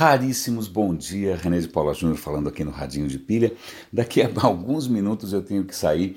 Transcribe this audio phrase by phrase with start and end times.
[0.00, 1.36] raríssimos bom dia.
[1.36, 3.52] René de Paula Júnior falando aqui no Radinho de Pilha.
[3.92, 6.16] Daqui a alguns minutos eu tenho que sair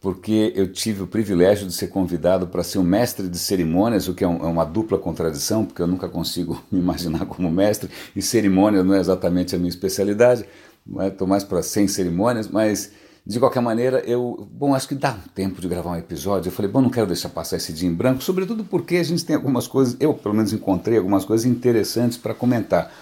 [0.00, 4.14] porque eu tive o privilégio de ser convidado para ser um mestre de cerimônias, o
[4.14, 7.90] que é, um, é, uma dupla contradição, porque eu nunca consigo me imaginar como mestre,
[8.14, 10.44] e cerimônia não é exatamente a minha especialidade,
[11.00, 12.92] estou mais para sem cerimônias, mas
[13.26, 16.50] de qualquer maneira, eu, bom, acho que dá um tempo de gravar um episódio.
[16.50, 19.24] Eu falei, bom, não quero deixar passar esse dia em branco, sobretudo porque a gente
[19.24, 22.92] tem algumas coisas, eu pelo menos encontrei algumas coisas interessantes para comentar.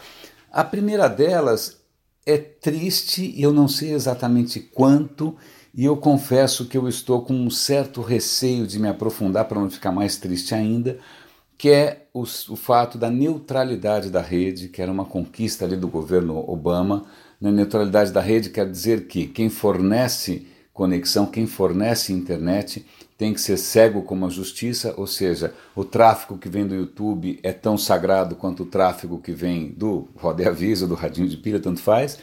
[0.52, 1.80] A primeira delas
[2.26, 5.34] é triste e eu não sei exatamente quanto,
[5.74, 9.70] e eu confesso que eu estou com um certo receio de me aprofundar para não
[9.70, 10.98] ficar mais triste ainda,
[11.56, 15.88] que é o, o fato da neutralidade da rede, que era uma conquista ali do
[15.88, 17.06] governo Obama.
[17.40, 22.86] Na neutralidade da rede quer dizer que quem fornece conexão, quem fornece internet,
[23.16, 27.38] tem que ser cego como a justiça, ou seja, o tráfego que vem do YouTube
[27.42, 31.60] é tão sagrado quanto o tráfego que vem do Roda Aviso, do Radinho de Pilha,
[31.60, 32.18] tanto faz.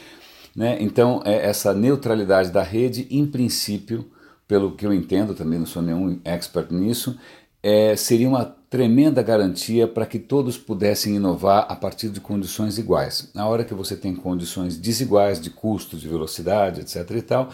[0.55, 0.77] Né?
[0.81, 4.09] Então, é essa neutralidade da rede, em princípio,
[4.47, 7.17] pelo que eu entendo, também não sou nenhum expert nisso,
[7.61, 13.29] é, seria uma tremenda garantia para que todos pudessem inovar a partir de condições iguais.
[13.33, 17.09] Na hora que você tem condições desiguais de custo, de velocidade, etc.
[17.11, 17.49] e tal,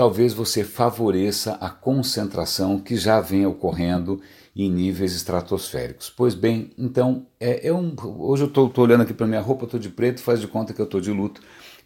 [0.00, 4.18] talvez você favoreça a concentração que já vem ocorrendo
[4.56, 6.08] em níveis estratosféricos.
[6.08, 9.90] Pois bem, então, é, é hoje eu estou olhando aqui para minha roupa, estou de
[9.90, 11.42] preto, faz de conta que eu estou de luto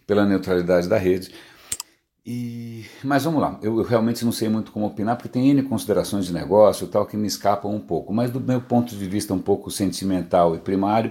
[0.06, 1.32] pela neutralidade da rede.
[2.24, 5.64] E, mas vamos lá, eu, eu, realmente não sei muito como opinar, porque tem N
[5.64, 9.34] considerações de negócio tal que me escapam um pouco, mas do meu ponto de vista
[9.34, 11.10] um pouco sentimental e primário,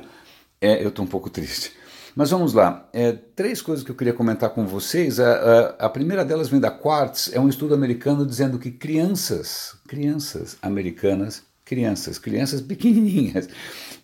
[0.61, 1.82] é, eu estou um pouco triste.
[2.15, 5.19] Mas vamos lá, é, três coisas que eu queria comentar com vocês.
[5.19, 9.75] A, a, a, primeira delas vem da Quartz, é um estudo americano dizendo que crianças,
[9.87, 13.49] crianças americanas, crianças, crianças pequenininhas,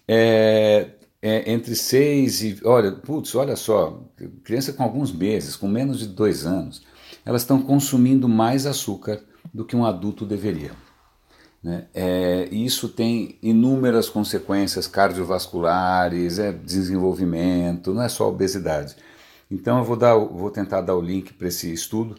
[0.08, 0.90] é,
[1.22, 2.60] é, entre seis e.
[2.64, 4.04] Olha, putz, olha só,
[4.44, 6.82] criança com alguns meses, com menos de dois anos,
[7.24, 9.22] elas estão consumindo mais açúcar
[9.54, 10.72] do que um adulto deveria.
[11.64, 11.88] Né?
[11.94, 18.96] É, isso tem inúmeras consequências cardiovasculares, é desenvolvimento, não é só obesidade.
[19.52, 22.16] Então eu vou, dar, vou tentar dar o link para esse estudo,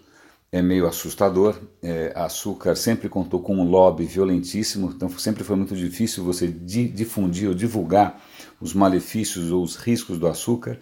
[0.53, 1.59] é meio assustador.
[1.83, 6.89] É, açúcar sempre contou com um lobby violentíssimo, então sempre foi muito difícil você di
[6.89, 8.21] difundir ou divulgar
[8.61, 10.79] os malefícios ou os riscos do açúcar.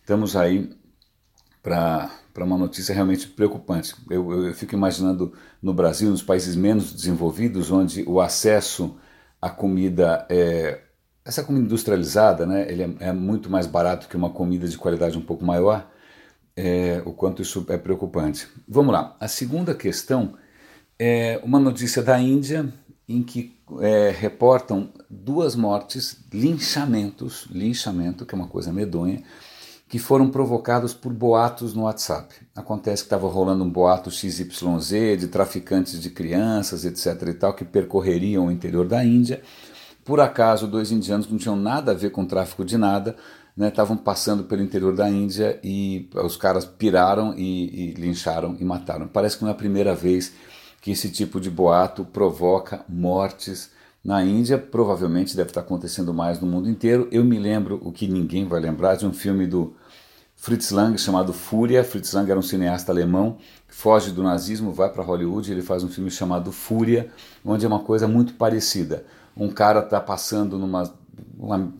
[0.00, 0.70] Estamos aí
[1.62, 2.10] para
[2.44, 3.94] uma notícia realmente preocupante.
[4.10, 5.32] Eu, eu, eu, fico imaginando
[5.62, 8.96] no Brasil, nos países menos desenvolvidos, onde o acesso
[9.40, 10.80] à comida é,
[11.26, 15.18] essa comida industrializada, né, ele é, é, muito mais barato que uma comida de qualidade
[15.18, 15.90] um pouco maior,
[16.56, 18.46] é, o quanto isso é preocupante.
[18.66, 19.16] Vamos lá.
[19.18, 20.34] A segunda questão
[20.96, 22.72] é uma notícia da Índia
[23.08, 29.22] em que é, reportam duas mortes, linchamentos, linchamento, que é uma coisa medonha,
[29.88, 32.34] que foram provocados por boatos no WhatsApp.
[32.54, 37.28] Acontece que estava rolando um boato XYZ de traficantes de crianças, etc.
[37.28, 39.42] e tal, que percorreriam o interior da Índia.
[40.04, 43.16] Por acaso, dois indianos que não tinham nada a ver com tráfico de nada,
[43.56, 48.64] estavam né, passando pelo interior da Índia e os caras piraram e, e lincharam e
[48.64, 49.06] mataram.
[49.08, 50.32] Parece que não é a primeira vez
[50.80, 53.70] que esse tipo de boato provoca mortes
[54.06, 57.08] na Índia, provavelmente deve estar acontecendo mais no mundo inteiro.
[57.10, 59.74] Eu me lembro, o que ninguém vai lembrar, de um filme do
[60.36, 61.82] Fritz Lang chamado Fúria.
[61.82, 65.82] Fritz Lang era um cineasta alemão que foge do nazismo, vai para Hollywood, ele faz
[65.82, 67.10] um filme chamado Fúria,
[67.44, 69.04] onde é uma coisa muito parecida.
[69.36, 70.84] Um cara está passando numa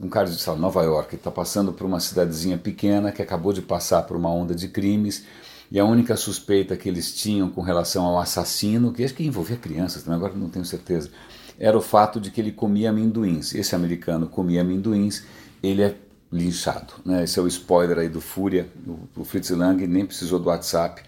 [0.03, 3.63] um cara de sabe, Nova York está passando por uma cidadezinha pequena que acabou de
[3.63, 5.25] passar por uma onda de crimes
[5.71, 9.57] e a única suspeita que eles tinham com relação ao assassino, que acho que envolvia
[9.57, 11.11] crianças também, agora não tenho certeza,
[11.59, 13.55] era o fato de que ele comia amendoins.
[13.55, 15.25] Esse americano comia amendoins,
[15.63, 15.95] ele é
[16.31, 16.95] linchado.
[17.05, 17.25] Né?
[17.25, 18.69] Esse é o spoiler aí do Fúria.
[19.17, 21.03] O, Fritz Lang nem precisou do WhatsApp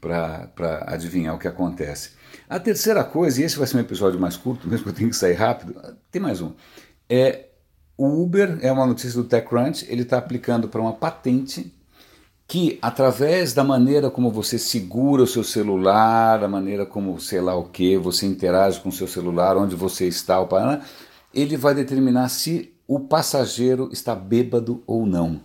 [0.00, 2.10] para adivinhar o que acontece.
[2.48, 5.10] A terceira coisa, e esse vai ser um episódio mais curto, mesmo que eu tenha
[5.10, 5.74] que sair rápido,
[6.10, 6.52] tem mais um.
[7.08, 7.46] É,
[7.96, 11.72] o Uber, é uma notícia do TechCrunch, ele está aplicando para uma patente
[12.50, 17.54] que através da maneira como você segura o seu celular, a maneira como sei lá
[17.54, 20.48] o que, você interage com o seu celular, onde você está, o
[21.32, 25.40] ele vai determinar se o passageiro está bêbado ou não.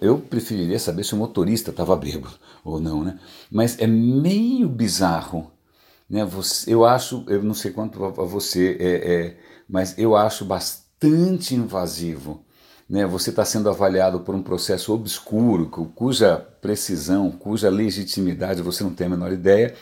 [0.00, 3.20] Eu preferiria saber se o motorista estava bêbado ou não, né?
[3.48, 5.52] Mas é meio bizarro,
[6.10, 6.28] né?
[6.66, 9.38] Eu acho, eu não sei quanto a você, é, é,
[9.68, 12.44] mas eu acho bastante invasivo
[12.88, 18.92] né, você está sendo avaliado por um processo obscuro, cuja precisão, cuja legitimidade você não
[18.92, 19.74] tem a menor ideia,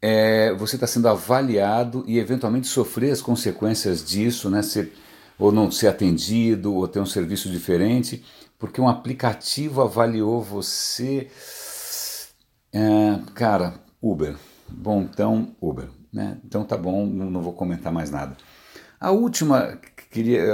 [0.00, 4.92] é, você está sendo avaliado e eventualmente sofrer as consequências disso, né, ser
[5.38, 8.24] ou não ser atendido, ou ter um serviço diferente,
[8.58, 11.30] porque um aplicativo avaliou você.
[12.72, 14.36] É, cara, Uber.
[14.68, 15.88] Bom, então, Uber.
[16.12, 16.38] Né?
[16.44, 18.36] Então tá bom, não, não vou comentar mais nada.
[18.98, 19.78] A última,
[20.10, 20.46] queria,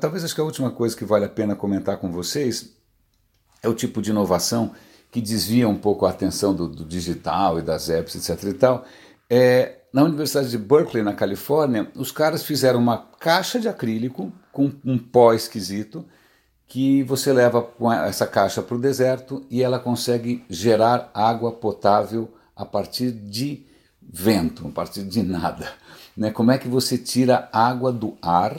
[0.00, 2.72] talvez acho que a última coisa que vale a pena comentar com vocês
[3.62, 4.72] é o tipo de inovação
[5.10, 8.48] que desvia um pouco a atenção do, do digital e das apps, etc.
[8.48, 8.84] e tal.
[9.28, 14.72] É, na Universidade de Berkeley, na Califórnia, os caras fizeram uma caixa de acrílico com
[14.84, 16.04] um pó esquisito
[16.66, 17.68] que você leva
[18.06, 23.66] essa caixa para o deserto e ela consegue gerar água potável a partir de
[24.00, 25.70] vento, a partir de nada.
[26.16, 26.30] Né?
[26.30, 28.58] Como é que você tira água do ar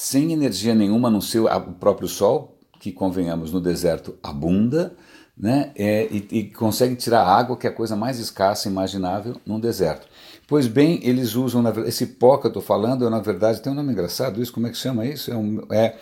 [0.00, 4.94] sem energia nenhuma no seu o próprio sol, que convenhamos no deserto abunda,
[5.36, 5.72] né?
[5.76, 10.08] É, e, e consegue tirar água, que é a coisa mais escassa imaginável num deserto.
[10.48, 13.92] Pois bem, eles usam, esse pó que eu estou falando, na verdade, tem um nome
[13.92, 15.30] engraçado isso, como é que chama isso?
[15.30, 15.94] É um, é,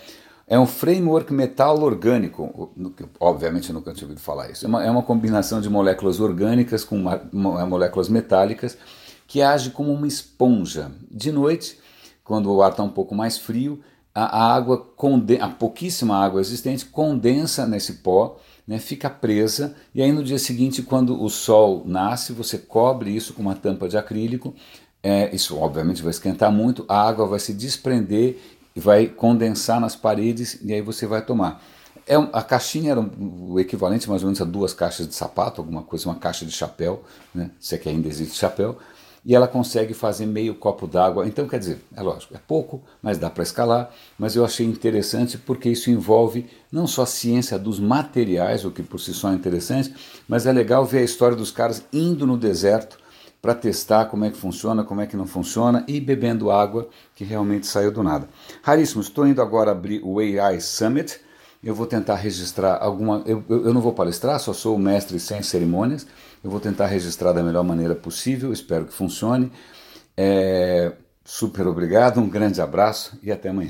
[0.47, 2.71] é um framework metal orgânico,
[3.19, 6.85] obviamente eu nunca tinha ouvido falar isso, é uma, é uma combinação de moléculas orgânicas
[6.85, 8.77] com uma, uma, moléculas metálicas
[9.27, 10.89] que age como uma esponja.
[11.11, 11.77] De noite,
[12.29, 13.79] quando o ar está um pouco mais frio,
[14.13, 14.87] a, água,
[15.41, 18.37] a pouquíssima água existente condensa nesse pó
[18.67, 23.33] né, fica presa, e aí no dia seguinte, quando o sol nasce, você cobre isso
[23.33, 24.53] com uma tampa de acrílico,
[25.01, 28.37] é, isso obviamente vai esquentar muito, a água vai se desprender
[28.75, 31.63] e vai condensar nas paredes, e aí você vai tomar.
[32.05, 35.81] É, a caixinha era o equivalente mais ou menos a duas caixas de sapato, alguma
[35.81, 37.03] coisa, uma caixa de chapéu,
[37.33, 38.77] né, se é que ainda existe chapéu,
[39.25, 41.27] e ela consegue fazer meio copo d'água.
[41.27, 43.91] Então, quer dizer, é lógico, é pouco, mas dá para escalar.
[44.17, 48.83] Mas eu achei interessante porque isso envolve não só a ciência dos materiais, o que
[48.83, 49.93] por si só é interessante,
[50.27, 52.97] mas é legal ver a história dos caras indo no deserto
[53.41, 57.23] para testar como é que funciona, como é que não funciona e bebendo água que
[57.23, 58.27] realmente saiu do nada.
[58.61, 61.21] Raríssimo, estou indo agora abrir o AI Summit.
[61.63, 63.21] Eu vou tentar registrar alguma.
[63.25, 66.07] Eu, eu, não vou palestrar, só sou o mestre sem cerimônias
[66.43, 69.51] eu vou tentar registrar da melhor maneira possível, espero que funcione.
[70.15, 73.67] É, super obrigado, um grande abraço e até amanhã.